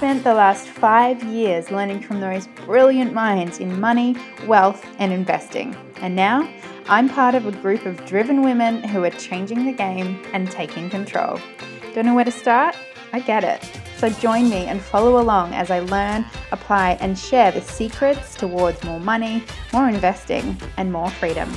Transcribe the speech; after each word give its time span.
spent 0.00 0.24
the 0.24 0.32
last 0.32 0.66
five 0.66 1.22
years 1.24 1.70
learning 1.70 2.00
from 2.00 2.20
those 2.20 2.46
brilliant 2.64 3.12
minds 3.12 3.58
in 3.58 3.78
money, 3.78 4.16
wealth, 4.46 4.82
and 4.98 5.12
investing. 5.12 5.76
And 5.96 6.16
now 6.16 6.48
I'm 6.86 7.06
part 7.06 7.34
of 7.34 7.44
a 7.44 7.52
group 7.52 7.84
of 7.84 8.02
driven 8.06 8.40
women 8.40 8.82
who 8.82 9.04
are 9.04 9.10
changing 9.10 9.66
the 9.66 9.74
game 9.74 10.18
and 10.32 10.50
taking 10.50 10.88
control. 10.88 11.38
Don't 11.92 12.06
know 12.06 12.14
where 12.14 12.24
to 12.24 12.30
start? 12.30 12.74
I 13.12 13.20
get 13.20 13.44
it. 13.44 13.70
So 13.98 14.08
join 14.08 14.48
me 14.48 14.64
and 14.64 14.80
follow 14.80 15.20
along 15.20 15.52
as 15.52 15.70
I 15.70 15.80
learn, 15.80 16.24
apply, 16.50 16.92
and 17.02 17.18
share 17.18 17.52
the 17.52 17.60
secrets 17.60 18.34
towards 18.36 18.82
more 18.84 19.00
money, 19.00 19.44
more 19.70 19.90
investing, 19.90 20.56
and 20.78 20.90
more 20.90 21.10
freedom. 21.10 21.52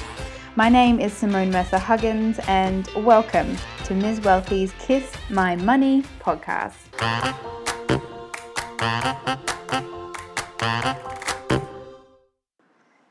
My 0.58 0.68
name 0.68 1.00
is 1.00 1.14
Simone 1.14 1.50
Mercer 1.50 1.80
Huggins, 1.80 2.40
and 2.50 2.90
welcome 2.98 3.56
to 3.86 3.96
Ms. 3.96 4.20
Wealthy's 4.20 4.74
Kiss 4.80 5.10
My 5.30 5.56
Money 5.56 6.04
podcast. 6.20 7.53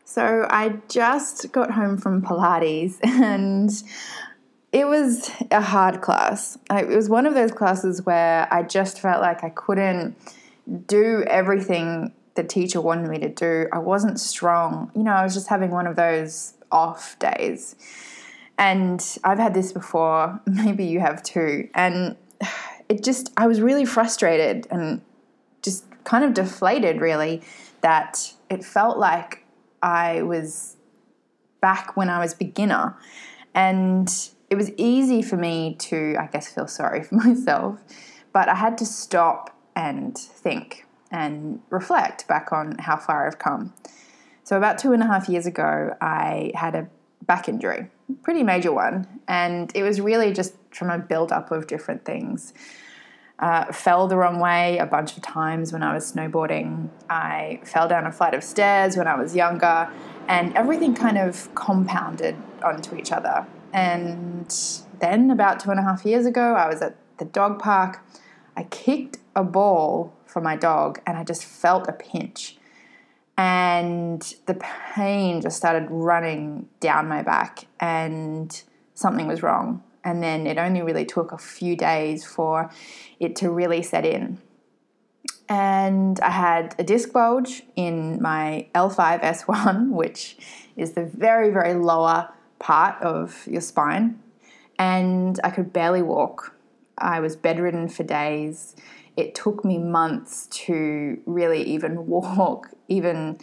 So, 0.05 0.47
I 0.51 0.75
just 0.89 1.51
got 1.53 1.71
home 1.71 1.97
from 1.97 2.21
Pilates 2.21 2.99
and 3.03 3.71
it 4.73 4.87
was 4.87 5.31
a 5.51 5.61
hard 5.61 6.01
class. 6.03 6.59
It 6.71 6.89
was 6.89 7.09
one 7.09 7.27
of 7.27 7.35
those 7.35 7.53
classes 7.53 8.05
where 8.05 8.47
I 8.53 8.63
just 8.63 9.01
felt 9.01 9.23
like 9.23 9.43
I 9.45 9.51
couldn't 9.51 10.17
do 10.87 11.25
everything 11.27 12.13
the 12.35 12.45
teacher 12.45 12.81
wanted 12.81 13.09
me 13.09 13.19
to 13.19 13.29
do. 13.29 13.69
I 13.73 13.79
wasn't 13.79 14.19
strong. 14.19 14.91
You 14.95 15.03
know, 15.03 15.13
I 15.13 15.23
was 15.25 15.35
just 15.35 15.49
having 15.49 15.71
one 15.71 15.87
of 15.87 15.97
those 15.97 16.55
off 16.71 17.19
days. 17.19 17.77
And 18.59 19.03
I've 19.25 19.39
had 19.39 19.55
this 19.55 19.73
before, 19.73 20.41
maybe 20.47 20.85
you 20.85 21.01
have 21.01 21.23
too. 21.23 21.69
And 21.75 22.17
it 22.89 23.03
just, 23.03 23.33
I 23.37 23.47
was 23.47 23.61
really 23.61 23.85
frustrated 23.85 24.67
and 24.71 25.03
kind 26.05 26.25
of 26.25 26.35
deflated, 26.35 27.01
really, 27.01 27.43
that 27.81 28.33
it 28.51 28.65
felt 28.65 28.99
like 28.99 29.45
I 29.83 30.23
was 30.23 30.77
back 31.61 31.97
when 31.97 32.09
I 32.09 32.19
was 32.19 32.35
beginner. 32.35 32.97
And 33.55 34.09
it 34.51 34.57
was 34.57 34.71
easy 34.77 35.23
for 35.23 35.37
me 35.37 35.77
to, 35.81 36.17
I 36.19 36.27
guess, 36.27 36.53
feel 36.53 36.67
sorry 36.67 37.03
for 37.05 37.15
myself, 37.15 37.81
but 38.33 38.49
I 38.49 38.55
had 38.55 38.77
to 38.79 38.87
stop 38.87 39.57
and 39.75 40.17
think 40.17 40.87
and 41.11 41.61
reflect 41.71 42.27
back 42.29 42.53
on 42.53 42.77
how 42.79 42.97
far 42.97 43.27
I've 43.27 43.39
come. 43.39 43.73
So, 44.45 44.57
about 44.57 44.79
two 44.79 44.93
and 44.93 45.03
a 45.03 45.07
half 45.07 45.29
years 45.29 45.47
ago, 45.47 45.95
I 46.01 46.53
had 46.55 46.75
a 46.75 46.89
back 47.27 47.49
injury, 47.49 47.87
pretty 48.23 48.43
major 48.43 48.73
one, 48.73 49.07
and 49.29 49.71
it 49.75 49.83
was 49.83 50.01
really 50.01 50.33
just 50.33 50.55
from 50.71 50.91
a 50.91 50.99
build 50.99 51.33
up 51.33 51.51
of 51.51 51.67
different 51.67 52.05
things. 52.05 52.53
Uh, 53.43 53.73
fell 53.73 54.07
the 54.07 54.17
wrong 54.17 54.39
way 54.39 54.79
a 54.79 54.87
bunch 54.87 55.17
of 55.17 55.23
times 55.23 55.73
when 55.73 55.83
I 55.83 55.93
was 55.93 56.13
snowboarding. 56.13 56.89
I 57.11 57.61
fell 57.65 57.89
down 57.89 58.07
a 58.07 58.13
flight 58.13 58.35
of 58.35 58.45
stairs 58.45 58.97
when 58.97 59.09
I 59.09 59.17
was 59.17 59.35
younger, 59.35 59.91
and 60.29 60.57
everything 60.57 60.95
kind 60.95 61.19
of 61.19 61.53
compounded 61.57 62.37
onto 62.63 62.95
each 62.95 63.11
other. 63.11 63.45
And 63.73 64.47
then, 65.01 65.33
about 65.33 65.59
two 65.59 65.71
and 65.71 65.81
a 65.81 65.83
half 65.83 66.05
years 66.05 66.25
ago, 66.25 66.55
I 66.55 66.69
was 66.69 66.81
at 66.83 66.95
the 67.19 67.25
dog 67.25 67.59
park. 67.59 68.01
I 68.57 68.63
kicked 68.63 69.19
a 69.35 69.43
ball 69.43 70.15
for 70.25 70.41
my 70.41 70.57
dog 70.57 71.01
and 71.07 71.17
I 71.17 71.25
just 71.25 71.45
felt 71.45 71.89
a 71.89 71.93
pinch. 71.93 72.57
And 73.37 74.23
the 74.47 74.55
pain 74.95 75.41
just 75.41 75.57
started 75.57 75.89
running 75.91 76.69
down 76.81 77.09
my 77.09 77.23
back, 77.23 77.67
and 77.81 78.63
something 78.95 79.27
was 79.27 79.43
wrong. 79.43 79.83
And 80.05 80.23
then 80.23 80.47
it 80.47 80.59
only 80.59 80.83
really 80.83 81.05
took 81.05 81.33
a 81.33 81.39
few 81.39 81.77
days 81.77 82.25
for 82.25 82.71
it 83.21 83.37
to 83.37 83.51
really 83.51 83.83
set 83.83 84.05
in. 84.05 84.39
And 85.49 86.19
I 86.21 86.31
had 86.31 86.75
a 86.79 86.85
disc 86.85 87.13
bulge 87.13 87.63
in 87.77 88.21
my 88.23 88.69
L5S1, 88.75 89.91
which 90.03 90.37
is 90.77 90.93
the 90.93 91.05
very, 91.05 91.51
very 91.51 91.75
lower 91.75 92.33
part 92.59 93.03
of 93.03 93.47
your 93.47 93.61
spine, 93.61 94.19
and 94.79 95.39
I 95.45 95.51
could 95.51 95.73
barely 95.73 96.01
walk. 96.01 96.55
I 96.97 97.21
was 97.21 97.37
bedridden 97.37 97.89
for 97.89 98.05
days. 98.05 98.77
It 99.17 99.35
took 99.35 99.65
me 99.65 99.77
months 99.79 100.47
to 100.65 101.21
really 101.27 101.63
even 101.65 102.07
walk, 102.15 102.69
even 102.89 103.39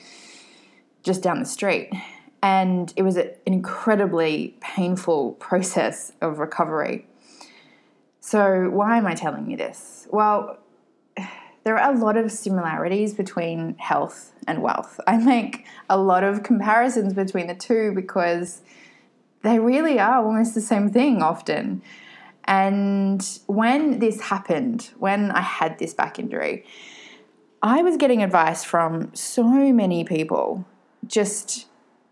just 1.04 1.22
down 1.22 1.40
the 1.40 1.46
street. 1.46 1.92
And 2.42 2.94
it 2.96 3.02
was 3.02 3.18
an 3.18 3.32
incredibly 3.46 4.56
painful 4.62 5.34
process 5.34 6.14
of 6.22 6.40
recovery. 6.40 7.06
So, 8.22 8.70
why 8.70 8.98
am 8.98 9.08
I 9.08 9.16
telling 9.16 9.50
you 9.50 9.58
this? 9.58 10.08
Well, 10.10 10.58
there 11.64 11.78
are 11.78 11.94
a 11.94 11.98
lot 11.98 12.18
of 12.18 12.32
similarities 12.32 13.14
between 13.14 13.76
health 13.78 14.34
and 14.48 14.62
wealth. 14.62 15.00
I 15.06 15.18
make 15.18 15.66
a 15.90 15.98
lot 15.98 16.24
of 16.24 16.44
comparisons 16.44 17.14
between 17.14 17.48
the 17.48 17.56
two 17.56 17.92
because 17.94 18.62
they 19.44 19.60
really 19.60 20.00
are 20.00 20.26
almost 20.26 20.56
the 20.56 20.62
same 20.62 20.90
thing 20.90 21.22
often. 21.22 21.82
And 22.46 23.24
when 23.46 24.00
this 24.00 24.22
happened, 24.22 24.90
when 24.98 25.32
I 25.32 25.42
had 25.42 25.78
this 25.78 25.94
back 25.94 26.18
injury, 26.18 26.66
I 27.62 27.84
was 27.84 27.98
getting 27.98 28.24
advice 28.24 28.64
from 28.64 29.14
so 29.14 29.44
many 29.44 30.04
people 30.04 30.66
just 31.06 31.68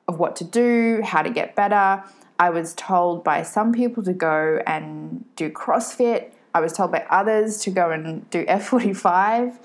of 0.07 0.19
what 0.19 0.35
to 0.37 0.43
do, 0.43 1.01
how 1.03 1.21
to 1.21 1.29
get 1.29 1.55
better. 1.55 2.03
I 2.39 2.49
was 2.49 2.73
told 2.75 3.23
by 3.23 3.43
some 3.43 3.73
people 3.73 4.03
to 4.03 4.13
go 4.13 4.61
and 4.65 5.25
do 5.35 5.49
CrossFit. 5.49 6.31
I 6.53 6.59
was 6.59 6.73
told 6.73 6.91
by 6.91 7.05
others 7.09 7.59
to 7.59 7.69
go 7.69 7.91
and 7.91 8.29
do 8.29 8.45
F45. 8.47 9.57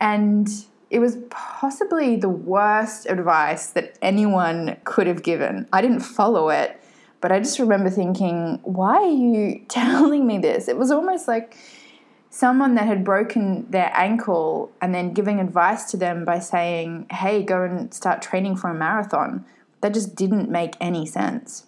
And 0.00 0.48
it 0.90 0.98
was 0.98 1.16
possibly 1.30 2.16
the 2.16 2.28
worst 2.28 3.06
advice 3.06 3.68
that 3.68 3.96
anyone 4.02 4.76
could 4.84 5.06
have 5.06 5.22
given. 5.22 5.66
I 5.72 5.80
didn't 5.80 6.00
follow 6.00 6.50
it 6.50 6.78
but 7.22 7.30
I 7.30 7.38
just 7.38 7.60
remember 7.60 7.88
thinking, 7.88 8.58
why 8.64 8.96
are 8.96 9.08
you 9.08 9.64
telling 9.68 10.26
me 10.26 10.38
this? 10.38 10.68
It 10.68 10.76
was 10.76 10.90
almost 10.90 11.26
like 11.26 11.56
someone 12.28 12.74
that 12.74 12.86
had 12.86 13.04
broken 13.04 13.70
their 13.70 13.90
ankle 13.94 14.72
and 14.82 14.94
then 14.94 15.14
giving 15.14 15.38
advice 15.38 15.90
to 15.92 15.96
them 15.96 16.24
by 16.24 16.40
saying, 16.40 17.06
hey, 17.10 17.42
go 17.42 17.62
and 17.62 17.94
start 17.94 18.20
training 18.20 18.56
for 18.56 18.70
a 18.70 18.74
marathon. 18.74 19.46
That 19.82 19.94
just 19.94 20.16
didn't 20.16 20.50
make 20.50 20.74
any 20.80 21.04
sense. 21.04 21.66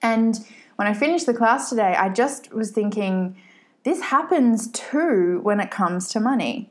And 0.00 0.38
when 0.76 0.88
I 0.88 0.94
finished 0.94 1.26
the 1.26 1.34
class 1.34 1.68
today, 1.68 1.94
I 1.96 2.08
just 2.08 2.52
was 2.52 2.70
thinking, 2.70 3.36
this 3.84 4.00
happens 4.00 4.70
too 4.70 5.40
when 5.42 5.60
it 5.60 5.70
comes 5.70 6.08
to 6.10 6.20
money. 6.20 6.70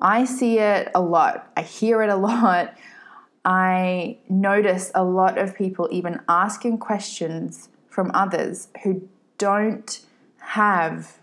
I 0.00 0.24
see 0.24 0.58
it 0.58 0.90
a 0.94 1.00
lot, 1.00 1.50
I 1.56 1.62
hear 1.62 2.02
it 2.02 2.10
a 2.10 2.16
lot. 2.30 2.76
I 3.44 4.18
notice 4.28 4.90
a 4.94 5.04
lot 5.04 5.38
of 5.38 5.54
people 5.54 5.88
even 5.92 6.20
asking 6.28 6.78
questions 6.78 7.68
from 7.88 8.10
others 8.12 8.68
who 8.82 9.08
don't 9.38 10.00
have 10.38 11.18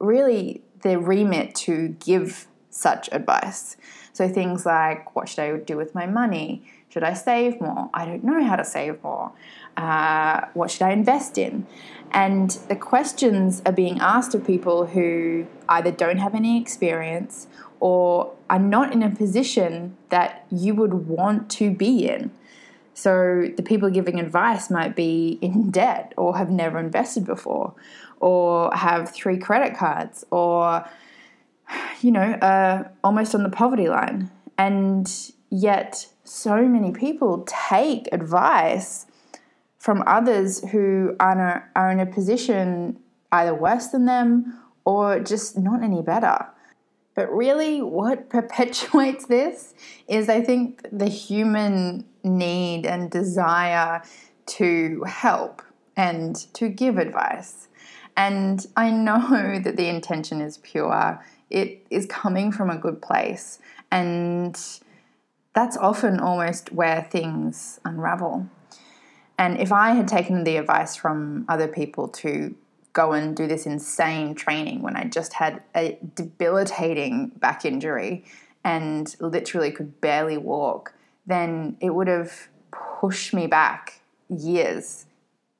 really 0.00 0.62
the 0.82 0.98
remit 0.98 1.54
to 1.54 1.96
give 2.04 2.48
such 2.70 3.08
advice. 3.12 3.76
So 4.12 4.28
things 4.28 4.66
like, 4.66 5.14
what 5.14 5.28
should 5.28 5.38
I 5.38 5.56
do 5.58 5.76
with 5.76 5.94
my 5.94 6.06
money? 6.06 6.64
Should 6.90 7.04
I 7.04 7.14
save 7.14 7.60
more? 7.60 7.88
I 7.94 8.04
don't 8.04 8.24
know 8.24 8.44
how 8.44 8.56
to 8.56 8.64
save 8.64 9.02
more. 9.02 9.32
Uh, 9.76 10.46
what 10.54 10.70
should 10.70 10.82
I 10.82 10.90
invest 10.90 11.38
in? 11.38 11.66
And 12.10 12.50
the 12.68 12.74
questions 12.74 13.62
are 13.64 13.72
being 13.72 14.00
asked 14.00 14.34
of 14.34 14.44
people 14.44 14.86
who 14.86 15.46
either 15.68 15.92
don't 15.92 16.18
have 16.18 16.34
any 16.34 16.60
experience 16.60 17.46
or 17.78 18.34
are 18.50 18.58
not 18.58 18.92
in 18.92 19.04
a 19.04 19.10
position 19.10 19.96
that 20.08 20.44
you 20.50 20.74
would 20.74 21.06
want 21.06 21.48
to 21.52 21.70
be 21.70 22.08
in. 22.08 22.32
So 22.92 23.48
the 23.56 23.62
people 23.62 23.88
giving 23.88 24.18
advice 24.18 24.68
might 24.68 24.96
be 24.96 25.38
in 25.42 25.70
debt 25.70 26.12
or 26.16 26.36
have 26.36 26.50
never 26.50 26.80
invested 26.80 27.24
before 27.24 27.72
or 28.18 28.74
have 28.74 29.14
three 29.14 29.38
credit 29.38 29.76
cards 29.76 30.24
or 30.30 30.84
you 32.00 32.10
know, 32.10 32.20
uh, 32.20 32.88
almost 33.04 33.34
on 33.34 33.44
the 33.44 33.48
poverty 33.48 33.88
line. 33.88 34.30
And 34.58 35.08
yet 35.50 36.06
so 36.24 36.66
many 36.66 36.92
people 36.92 37.44
take 37.46 38.08
advice 38.12 39.06
from 39.78 40.02
others 40.06 40.62
who 40.70 41.16
are, 41.18 41.70
are 41.74 41.90
in 41.90 42.00
a 42.00 42.06
position 42.06 42.98
either 43.32 43.54
worse 43.54 43.88
than 43.88 44.06
them 44.06 44.58
or 44.84 45.20
just 45.20 45.58
not 45.58 45.82
any 45.82 46.02
better. 46.02 46.46
But 47.14 47.30
really, 47.32 47.82
what 47.82 48.28
perpetuates 48.30 49.26
this 49.26 49.74
is 50.08 50.28
I 50.28 50.40
think 50.40 50.86
the 50.92 51.08
human 51.08 52.04
need 52.22 52.86
and 52.86 53.10
desire 53.10 54.02
to 54.46 55.02
help 55.04 55.62
and 55.96 56.36
to 56.54 56.68
give 56.68 56.98
advice. 56.98 57.68
And 58.16 58.66
I 58.76 58.90
know 58.90 59.60
that 59.64 59.76
the 59.76 59.88
intention 59.88 60.40
is 60.40 60.58
pure, 60.58 61.24
it 61.48 61.84
is 61.90 62.06
coming 62.06 62.52
from 62.52 62.70
a 62.70 62.76
good 62.76 63.02
place. 63.02 63.58
And 63.90 64.58
that's 65.54 65.76
often 65.76 66.20
almost 66.20 66.72
where 66.72 67.02
things 67.02 67.80
unravel. 67.84 68.48
And 69.38 69.58
if 69.58 69.72
I 69.72 69.92
had 69.92 70.06
taken 70.06 70.44
the 70.44 70.56
advice 70.56 70.96
from 70.96 71.44
other 71.48 71.66
people 71.66 72.08
to 72.08 72.54
go 72.92 73.12
and 73.12 73.36
do 73.36 73.46
this 73.46 73.66
insane 73.66 74.34
training 74.34 74.82
when 74.82 74.96
I 74.96 75.04
just 75.04 75.34
had 75.34 75.62
a 75.74 75.98
debilitating 76.14 77.28
back 77.36 77.64
injury 77.64 78.24
and 78.64 79.14
literally 79.20 79.70
could 79.70 80.00
barely 80.00 80.36
walk, 80.36 80.92
then 81.26 81.76
it 81.80 81.90
would 81.90 82.08
have 82.08 82.48
pushed 82.70 83.32
me 83.32 83.46
back 83.46 84.00
years. 84.28 85.06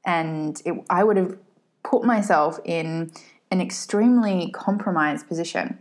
And 0.04 0.60
it, 0.64 0.74
I 0.90 1.04
would 1.04 1.16
have 1.16 1.38
put 1.82 2.04
myself 2.04 2.60
in 2.64 3.12
an 3.50 3.60
extremely 3.60 4.50
compromised 4.50 5.26
position. 5.26 5.78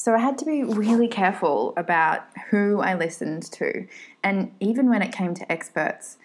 So 0.00 0.14
I 0.14 0.18
had 0.18 0.38
to 0.38 0.46
be 0.46 0.62
really 0.62 1.08
careful 1.08 1.74
about 1.76 2.22
who 2.48 2.80
I 2.80 2.94
listened 2.94 3.42
to, 3.52 3.86
and 4.24 4.50
even 4.58 4.88
when 4.88 5.02
it 5.02 5.12
came 5.12 5.34
to 5.34 5.52
experts, 5.52 6.16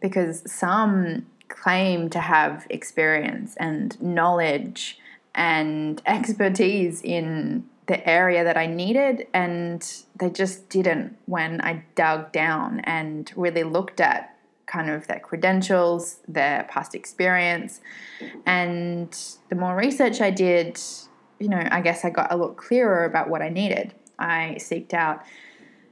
because 0.00 0.50
some 0.50 1.26
claim 1.48 2.08
to 2.08 2.18
have 2.18 2.66
experience 2.70 3.56
and 3.58 4.00
knowledge 4.00 4.98
and 5.34 6.00
expertise 6.06 7.02
in 7.02 7.66
the 7.88 8.08
area 8.08 8.42
that 8.42 8.56
I 8.56 8.64
needed, 8.64 9.26
and 9.34 9.86
they 10.18 10.30
just 10.30 10.70
didn't 10.70 11.18
when 11.26 11.60
I 11.60 11.84
dug 11.96 12.32
down 12.32 12.80
and 12.84 13.30
really 13.36 13.64
looked 13.64 14.00
at 14.00 14.34
kind 14.64 14.88
of 14.88 15.08
their 15.08 15.20
credentials, 15.20 16.20
their 16.26 16.66
past 16.70 16.94
experience. 16.94 17.82
And 18.46 19.14
the 19.50 19.56
more 19.56 19.76
research 19.76 20.22
I 20.22 20.30
did, 20.30 20.80
you 21.40 21.48
know, 21.48 21.66
I 21.70 21.80
guess 21.80 22.04
I 22.04 22.10
got 22.10 22.32
a 22.32 22.36
lot 22.36 22.56
clearer 22.56 23.04
about 23.04 23.28
what 23.28 23.42
I 23.42 23.48
needed. 23.48 23.94
I 24.18 24.56
seeked 24.58 24.94
out 24.94 25.24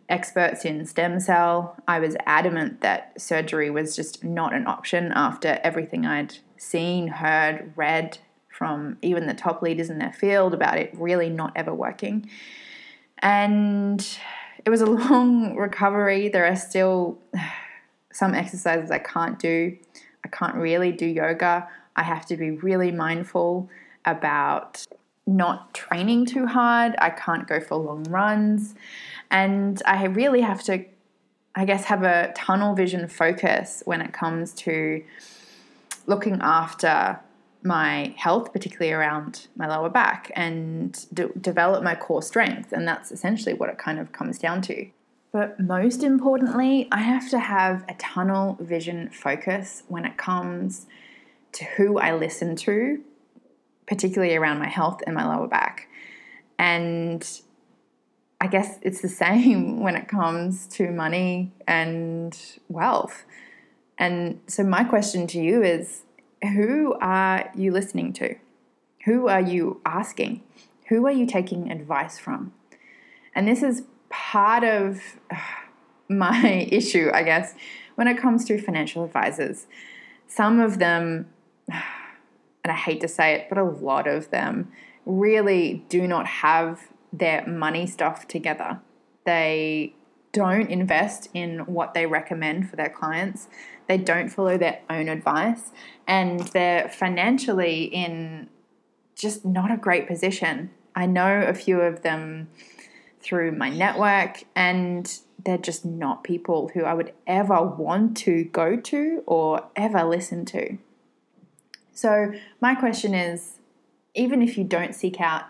experts 0.08 0.64
in 0.64 0.84
stem 0.86 1.18
cell. 1.20 1.76
I 1.88 1.98
was 1.98 2.16
adamant 2.26 2.82
that 2.82 3.20
surgery 3.20 3.70
was 3.70 3.96
just 3.96 4.22
not 4.22 4.54
an 4.54 4.66
option 4.66 5.12
after 5.14 5.58
everything 5.64 6.06
I'd 6.06 6.38
seen, 6.56 7.08
heard, 7.08 7.72
read 7.76 8.18
from 8.48 8.98
even 9.02 9.26
the 9.26 9.34
top 9.34 9.62
leaders 9.62 9.88
in 9.88 9.98
their 9.98 10.12
field 10.12 10.52
about 10.52 10.78
it 10.78 10.90
really 10.94 11.30
not 11.30 11.52
ever 11.56 11.72
working. 11.74 12.28
And 13.18 14.06
it 14.64 14.70
was 14.70 14.80
a 14.80 14.86
long 15.10 15.56
recovery. 15.56 16.28
There 16.28 16.46
are 16.46 16.56
still 16.56 17.18
some 18.12 18.34
exercises 18.34 18.90
I 18.90 18.98
can't 18.98 19.38
do. 19.38 19.76
I 20.24 20.28
can't 20.28 20.56
really 20.56 20.92
do 20.92 21.06
yoga. 21.06 21.68
I 21.96 22.02
have 22.02 22.26
to 22.26 22.36
be 22.36 22.50
really 22.50 22.90
mindful 22.90 23.70
about 24.04 24.84
not 25.28 25.74
training 25.74 26.26
too 26.26 26.46
hard. 26.46 26.96
I 26.98 27.10
can't 27.10 27.46
go 27.46 27.60
for 27.60 27.76
long 27.76 28.04
runs. 28.04 28.74
And 29.30 29.80
I 29.84 30.06
really 30.06 30.40
have 30.40 30.62
to, 30.64 30.84
I 31.54 31.64
guess, 31.64 31.84
have 31.84 32.02
a 32.02 32.32
tunnel 32.34 32.74
vision 32.74 33.06
focus 33.08 33.82
when 33.84 34.00
it 34.00 34.12
comes 34.12 34.54
to 34.54 35.04
looking 36.06 36.38
after 36.40 37.20
my 37.62 38.14
health, 38.16 38.52
particularly 38.52 38.92
around 38.92 39.48
my 39.56 39.66
lower 39.66 39.90
back, 39.90 40.32
and 40.34 41.06
de- 41.12 41.28
develop 41.40 41.82
my 41.82 41.94
core 41.94 42.22
strength. 42.22 42.72
And 42.72 42.88
that's 42.88 43.12
essentially 43.12 43.52
what 43.52 43.68
it 43.68 43.76
kind 43.76 43.98
of 43.98 44.12
comes 44.12 44.38
down 44.38 44.62
to. 44.62 44.88
But 45.30 45.60
most 45.60 46.02
importantly, 46.02 46.88
I 46.90 47.02
have 47.02 47.28
to 47.30 47.38
have 47.38 47.84
a 47.86 47.94
tunnel 47.94 48.56
vision 48.60 49.10
focus 49.10 49.82
when 49.88 50.06
it 50.06 50.16
comes 50.16 50.86
to 51.52 51.64
who 51.64 51.98
I 51.98 52.14
listen 52.14 52.56
to, 52.56 53.02
particularly 53.88 54.36
around 54.36 54.58
my 54.58 54.68
health 54.68 55.00
and 55.06 55.14
my 55.14 55.26
lower 55.26 55.48
back. 55.48 55.88
And 56.58 57.26
I 58.40 58.46
guess 58.46 58.78
it's 58.82 59.00
the 59.00 59.08
same 59.24 59.80
when 59.80 59.96
it 59.96 60.06
comes 60.06 60.66
to 60.68 60.90
money 60.90 61.52
and 61.66 62.38
wealth. 62.68 63.24
And 63.96 64.40
so, 64.46 64.62
my 64.62 64.84
question 64.84 65.26
to 65.28 65.40
you 65.40 65.62
is 65.64 66.02
who 66.42 66.94
are 67.00 67.50
you 67.56 67.72
listening 67.72 68.12
to? 68.14 68.36
Who 69.06 69.26
are 69.26 69.40
you 69.40 69.80
asking? 69.84 70.42
Who 70.88 71.06
are 71.06 71.12
you 71.12 71.26
taking 71.26 71.72
advice 71.72 72.18
from? 72.18 72.52
And 73.34 73.48
this 73.48 73.62
is 73.62 73.82
part 74.08 74.64
of 74.64 75.00
uh, 75.30 75.36
my 76.08 76.68
issue, 76.70 77.10
I 77.12 77.22
guess, 77.22 77.54
when 77.96 78.06
it 78.06 78.18
comes 78.18 78.44
to 78.46 78.60
financial 78.60 79.04
advisors. 79.04 79.66
Some 80.26 80.60
of 80.60 80.78
them, 80.78 81.28
and 82.64 82.72
I 82.72 82.76
hate 82.76 83.00
to 83.00 83.08
say 83.08 83.34
it, 83.34 83.48
but 83.48 83.58
a 83.58 83.64
lot 83.64 84.06
of 84.06 84.30
them 84.30 84.72
really 85.06 85.84
do 85.88 86.06
not 86.06 86.26
have 86.26 86.88
their 87.12 87.46
money 87.46 87.86
stuff 87.86 88.28
together. 88.28 88.80
They 89.24 89.94
don't 90.32 90.70
invest 90.70 91.28
in 91.34 91.60
what 91.60 91.94
they 91.94 92.06
recommend 92.06 92.68
for 92.68 92.76
their 92.76 92.88
clients. 92.88 93.48
They 93.86 93.96
don't 93.96 94.28
follow 94.28 94.58
their 94.58 94.80
own 94.90 95.08
advice 95.08 95.72
and 96.06 96.40
they're 96.48 96.88
financially 96.88 97.84
in 97.84 98.48
just 99.14 99.44
not 99.44 99.72
a 99.72 99.76
great 99.76 100.06
position. 100.06 100.70
I 100.94 101.06
know 101.06 101.42
a 101.42 101.54
few 101.54 101.80
of 101.80 102.02
them 102.02 102.48
through 103.20 103.52
my 103.52 103.70
network 103.70 104.44
and 104.54 105.18
they're 105.44 105.58
just 105.58 105.84
not 105.84 106.24
people 106.24 106.70
who 106.74 106.84
I 106.84 106.94
would 106.94 107.12
ever 107.26 107.62
want 107.62 108.16
to 108.18 108.44
go 108.44 108.76
to 108.76 109.22
or 109.26 109.68
ever 109.76 110.04
listen 110.04 110.44
to. 110.46 110.78
So, 111.98 112.32
my 112.60 112.76
question 112.76 113.12
is 113.12 113.58
even 114.14 114.40
if 114.40 114.56
you 114.56 114.62
don't 114.62 114.94
seek 114.94 115.20
out 115.20 115.46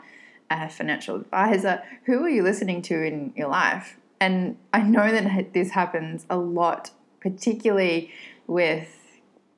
a 0.48 0.70
financial 0.70 1.16
advisor, 1.16 1.82
who 2.04 2.24
are 2.24 2.28
you 2.30 2.42
listening 2.42 2.80
to 2.84 3.04
in 3.04 3.34
your 3.36 3.48
life? 3.48 3.98
And 4.18 4.56
I 4.72 4.80
know 4.80 5.12
that 5.12 5.52
this 5.52 5.72
happens 5.72 6.24
a 6.30 6.38
lot, 6.38 6.90
particularly 7.20 8.10
with 8.46 8.88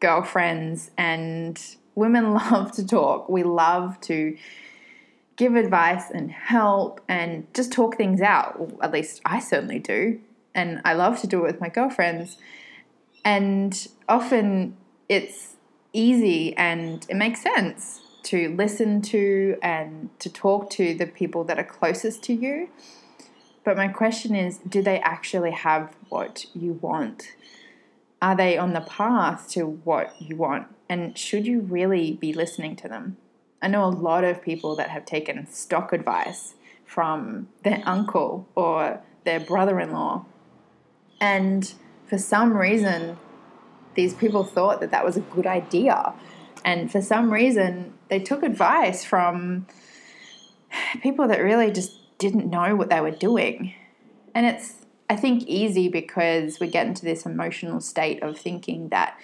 girlfriends, 0.00 0.90
and 0.98 1.64
women 1.94 2.34
love 2.50 2.72
to 2.72 2.84
talk. 2.84 3.28
We 3.28 3.44
love 3.44 4.00
to 4.00 4.36
give 5.36 5.54
advice 5.54 6.10
and 6.10 6.32
help 6.32 7.00
and 7.06 7.46
just 7.54 7.70
talk 7.70 7.98
things 7.98 8.20
out. 8.20 8.68
at 8.82 8.90
least 8.90 9.20
I 9.24 9.38
certainly 9.38 9.78
do. 9.78 10.18
And 10.56 10.82
I 10.84 10.94
love 10.94 11.20
to 11.20 11.28
do 11.28 11.38
it 11.38 11.52
with 11.52 11.60
my 11.60 11.68
girlfriends. 11.68 12.36
And 13.24 13.86
often 14.08 14.76
it's 15.08 15.54
easy 15.92 16.56
and 16.56 17.06
it 17.08 17.16
makes 17.16 17.42
sense 17.42 18.00
to 18.22 18.54
listen 18.56 19.00
to 19.00 19.56
and 19.62 20.10
to 20.18 20.28
talk 20.30 20.70
to 20.70 20.94
the 20.94 21.06
people 21.06 21.44
that 21.44 21.58
are 21.58 21.64
closest 21.64 22.22
to 22.24 22.32
you. 22.32 22.68
But 23.64 23.76
my 23.76 23.88
question 23.88 24.34
is 24.34 24.58
do 24.58 24.82
they 24.82 25.00
actually 25.00 25.52
have 25.52 25.94
what 26.08 26.46
you 26.54 26.74
want? 26.74 27.34
Are 28.22 28.36
they 28.36 28.58
on 28.58 28.74
the 28.74 28.82
path 28.82 29.48
to 29.50 29.66
what 29.66 30.14
you 30.20 30.36
want? 30.36 30.68
And 30.88 31.16
should 31.16 31.46
you 31.46 31.60
really 31.60 32.12
be 32.12 32.32
listening 32.32 32.76
to 32.76 32.88
them? 32.88 33.16
I 33.62 33.68
know 33.68 33.84
a 33.84 33.88
lot 33.88 34.24
of 34.24 34.42
people 34.42 34.76
that 34.76 34.90
have 34.90 35.04
taken 35.04 35.46
stock 35.46 35.92
advice 35.92 36.54
from 36.84 37.48
their 37.62 37.82
uncle 37.86 38.48
or 38.54 39.00
their 39.24 39.40
brother 39.40 39.78
in 39.80 39.92
law. 39.92 40.24
And 41.20 41.72
for 42.06 42.18
some 42.18 42.56
reason, 42.56 43.18
these 43.94 44.14
people 44.14 44.44
thought 44.44 44.80
that 44.80 44.90
that 44.90 45.04
was 45.04 45.16
a 45.16 45.20
good 45.20 45.46
idea. 45.46 46.12
And 46.64 46.90
for 46.90 47.00
some 47.00 47.32
reason, 47.32 47.94
they 48.08 48.18
took 48.18 48.42
advice 48.42 49.04
from 49.04 49.66
people 51.02 51.28
that 51.28 51.40
really 51.40 51.70
just 51.70 51.92
didn't 52.18 52.48
know 52.48 52.76
what 52.76 52.90
they 52.90 53.00
were 53.00 53.10
doing. 53.10 53.74
And 54.34 54.46
it's, 54.46 54.74
I 55.08 55.16
think, 55.16 55.44
easy 55.44 55.88
because 55.88 56.60
we 56.60 56.68
get 56.68 56.86
into 56.86 57.04
this 57.04 57.26
emotional 57.26 57.80
state 57.80 58.22
of 58.22 58.38
thinking 58.38 58.90
that 58.90 59.18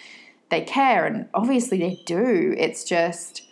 they 0.48 0.62
care, 0.62 1.06
and 1.06 1.28
obviously 1.34 1.78
they 1.78 2.00
do. 2.06 2.54
It's 2.56 2.84
just 2.84 3.42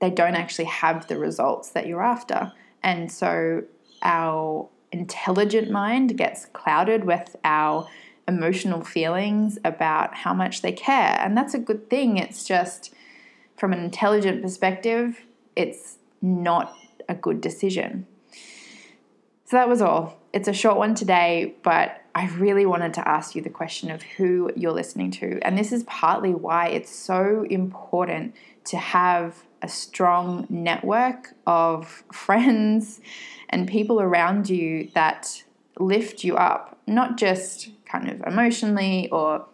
they 0.00 0.10
don't 0.10 0.34
actually 0.34 0.64
have 0.66 1.06
the 1.08 1.18
results 1.18 1.70
that 1.70 1.86
you're 1.86 2.02
after. 2.02 2.52
And 2.82 3.10
so 3.10 3.64
our 4.02 4.68
intelligent 4.92 5.70
mind 5.70 6.16
gets 6.16 6.46
clouded 6.46 7.04
with 7.04 7.36
our 7.44 7.86
emotional 8.28 8.84
feelings 8.84 9.58
about 9.64 10.14
how 10.14 10.34
much 10.34 10.62
they 10.62 10.72
care. 10.72 11.18
And 11.20 11.36
that's 11.36 11.54
a 11.54 11.58
good 11.58 11.90
thing. 11.90 12.18
It's 12.18 12.44
just 12.44 12.94
from 13.56 13.72
an 13.72 13.80
intelligent 13.80 14.42
perspective, 14.42 15.24
it's 15.56 15.96
not 16.22 16.76
a 17.08 17.14
good 17.14 17.40
decision. 17.40 18.06
So 19.46 19.56
that 19.56 19.68
was 19.68 19.80
all. 19.80 20.20
It's 20.32 20.46
a 20.46 20.52
short 20.52 20.76
one 20.76 20.94
today, 20.94 21.54
but 21.62 22.02
I 22.14 22.28
really 22.30 22.66
wanted 22.66 22.94
to 22.94 23.08
ask 23.08 23.34
you 23.34 23.40
the 23.40 23.48
question 23.48 23.90
of 23.90 24.02
who 24.02 24.50
you're 24.54 24.72
listening 24.72 25.10
to. 25.12 25.40
And 25.42 25.56
this 25.56 25.72
is 25.72 25.84
partly 25.84 26.34
why 26.34 26.68
it's 26.68 26.90
so 26.90 27.46
important 27.48 28.34
to 28.66 28.76
have 28.76 29.44
a 29.62 29.68
strong 29.68 30.46
network 30.50 31.32
of 31.46 32.04
friends 32.12 33.00
and 33.48 33.66
people 33.66 34.00
around 34.00 34.50
you 34.50 34.90
that 34.94 35.42
lift 35.78 36.24
you 36.24 36.36
up, 36.36 36.78
not 36.86 37.16
just 37.16 37.70
kind 37.84 38.08
of 38.10 38.20
emotionally 38.26 39.08
or 39.10 39.46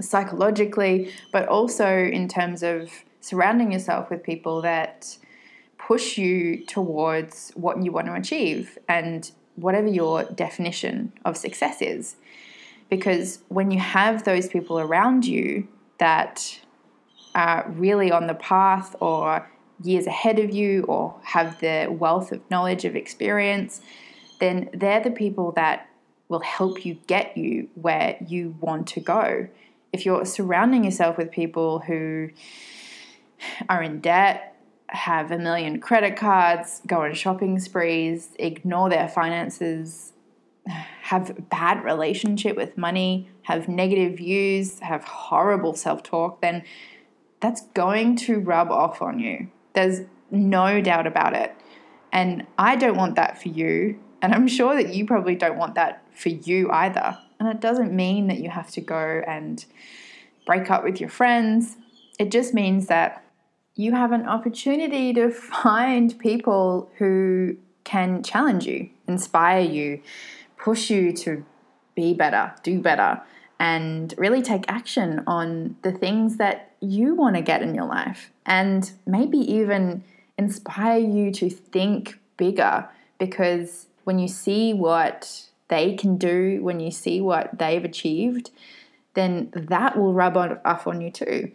psychologically, 0.00 1.12
but 1.32 1.48
also 1.48 1.88
in 1.88 2.28
terms 2.28 2.62
of 2.62 2.90
surrounding 3.20 3.72
yourself 3.72 4.10
with 4.10 4.22
people 4.22 4.62
that 4.62 5.16
push 5.78 6.16
you 6.18 6.64
towards 6.66 7.50
what 7.54 7.82
you 7.82 7.90
want 7.90 8.06
to 8.06 8.14
achieve 8.14 8.78
and 8.88 9.32
whatever 9.56 9.88
your 9.88 10.24
definition 10.24 11.12
of 11.24 11.36
success 11.36 11.82
is. 11.82 12.16
Because 12.88 13.40
when 13.48 13.70
you 13.70 13.78
have 13.78 14.24
those 14.24 14.48
people 14.48 14.78
around 14.78 15.24
you 15.24 15.66
that 15.98 16.60
are 17.34 17.66
really 17.70 18.12
on 18.12 18.26
the 18.26 18.34
path 18.34 18.94
or 19.00 19.50
years 19.82 20.06
ahead 20.06 20.38
of 20.38 20.50
you 20.50 20.82
or 20.84 21.14
have 21.22 21.58
the 21.60 21.88
wealth 21.90 22.32
of 22.32 22.40
knowledge 22.50 22.84
of 22.84 22.94
experience, 22.94 23.80
then 24.42 24.68
they're 24.74 25.00
the 25.00 25.12
people 25.12 25.52
that 25.52 25.88
will 26.28 26.40
help 26.40 26.84
you 26.84 26.94
get 27.06 27.36
you 27.36 27.68
where 27.76 28.16
you 28.26 28.56
want 28.58 28.88
to 28.88 28.98
go. 28.98 29.46
If 29.92 30.04
you're 30.04 30.24
surrounding 30.24 30.82
yourself 30.82 31.16
with 31.16 31.30
people 31.30 31.78
who 31.78 32.30
are 33.68 33.80
in 33.80 34.00
debt, 34.00 34.56
have 34.88 35.30
a 35.30 35.38
million 35.38 35.78
credit 35.78 36.16
cards, 36.16 36.82
go 36.88 37.02
on 37.02 37.14
shopping 37.14 37.60
sprees, 37.60 38.30
ignore 38.40 38.90
their 38.90 39.06
finances, 39.06 40.12
have 41.02 41.48
bad 41.48 41.84
relationship 41.84 42.56
with 42.56 42.76
money, 42.76 43.28
have 43.42 43.68
negative 43.68 44.16
views, 44.18 44.80
have 44.80 45.04
horrible 45.04 45.76
self-talk, 45.76 46.40
then 46.40 46.64
that's 47.38 47.62
going 47.74 48.16
to 48.16 48.40
rub 48.40 48.72
off 48.72 49.00
on 49.00 49.20
you. 49.20 49.48
There's 49.74 50.00
no 50.32 50.80
doubt 50.80 51.06
about 51.06 51.34
it. 51.34 51.54
And 52.10 52.44
I 52.58 52.74
don't 52.74 52.96
want 52.96 53.14
that 53.14 53.40
for 53.40 53.48
you. 53.48 54.00
And 54.22 54.32
I'm 54.32 54.46
sure 54.46 54.74
that 54.76 54.94
you 54.94 55.04
probably 55.04 55.34
don't 55.34 55.58
want 55.58 55.74
that 55.74 56.02
for 56.14 56.28
you 56.28 56.70
either. 56.70 57.18
And 57.40 57.48
it 57.48 57.60
doesn't 57.60 57.92
mean 57.92 58.28
that 58.28 58.38
you 58.38 58.50
have 58.50 58.70
to 58.70 58.80
go 58.80 59.22
and 59.26 59.64
break 60.46 60.70
up 60.70 60.84
with 60.84 61.00
your 61.00 61.10
friends. 61.10 61.76
It 62.20 62.30
just 62.30 62.54
means 62.54 62.86
that 62.86 63.24
you 63.74 63.92
have 63.92 64.12
an 64.12 64.26
opportunity 64.28 65.12
to 65.14 65.30
find 65.62 66.16
people 66.20 66.88
who 66.98 67.56
can 67.82 68.22
challenge 68.22 68.64
you, 68.64 68.90
inspire 69.08 69.60
you, 69.60 70.00
push 70.56 70.88
you 70.88 71.12
to 71.12 71.44
be 71.96 72.14
better, 72.14 72.54
do 72.62 72.80
better, 72.80 73.20
and 73.58 74.14
really 74.16 74.40
take 74.40 74.64
action 74.68 75.22
on 75.26 75.76
the 75.82 75.92
things 75.92 76.36
that 76.36 76.72
you 76.80 77.14
want 77.14 77.34
to 77.34 77.42
get 77.42 77.60
in 77.60 77.74
your 77.74 77.86
life. 77.86 78.30
And 78.46 78.90
maybe 79.04 79.38
even 79.38 80.04
inspire 80.38 80.98
you 80.98 81.32
to 81.32 81.50
think 81.50 82.18
bigger 82.36 82.88
because 83.18 83.86
when 84.04 84.18
you 84.18 84.28
see 84.28 84.72
what 84.72 85.46
they 85.68 85.94
can 85.94 86.16
do, 86.16 86.62
when 86.62 86.80
you 86.80 86.90
see 86.90 87.20
what 87.20 87.58
they've 87.58 87.84
achieved, 87.84 88.50
then 89.14 89.50
that 89.54 89.96
will 89.98 90.12
rub 90.12 90.36
off 90.36 90.86
on 90.86 91.00
you 91.00 91.10
too. 91.10 91.52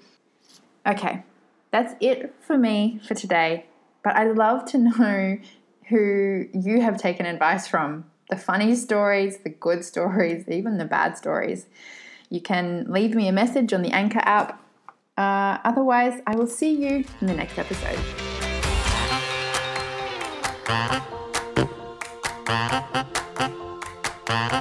Okay, 0.85 1.23
that's 1.71 1.95
it 1.99 2.33
for 2.41 2.57
me 2.57 2.99
for 3.05 3.13
today. 3.13 3.65
But 4.03 4.15
I'd 4.15 4.35
love 4.35 4.65
to 4.71 4.77
know 4.77 5.37
who 5.89 6.47
you 6.53 6.81
have 6.81 6.97
taken 6.97 7.25
advice 7.25 7.67
from 7.67 8.05
the 8.29 8.37
funny 8.37 8.75
stories, 8.75 9.37
the 9.37 9.49
good 9.49 9.83
stories, 9.83 10.47
even 10.49 10.77
the 10.77 10.85
bad 10.85 11.17
stories. 11.17 11.67
You 12.29 12.41
can 12.41 12.85
leave 12.89 13.15
me 13.15 13.27
a 13.27 13.31
message 13.31 13.73
on 13.73 13.81
the 13.81 13.91
Anchor 13.91 14.19
app. 14.23 14.61
Uh, 15.17 15.57
otherwise, 15.63 16.21
I 16.27 16.35
will 16.35 16.47
see 16.47 16.71
you 16.71 17.05
in 17.21 17.27
the 17.27 17.33
next 17.33 17.57
episode. 17.57 17.97
Thank 22.47 22.93
you. 24.53 24.56